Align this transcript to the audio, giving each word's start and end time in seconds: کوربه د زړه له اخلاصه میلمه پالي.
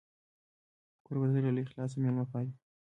کوربه 1.05 1.25
د 1.27 1.31
زړه 1.35 1.49
له 1.55 1.61
اخلاصه 1.65 1.95
میلمه 2.01 2.25
پالي. 2.31 2.51